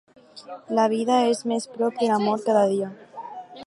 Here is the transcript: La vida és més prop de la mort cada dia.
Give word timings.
La 0.79 0.85
vida 0.93 1.19
és 1.35 1.43
més 1.53 1.69
prop 1.77 2.03
de 2.03 2.11
la 2.15 2.19
mort 2.27 2.51
cada 2.51 2.69
dia. 2.77 2.93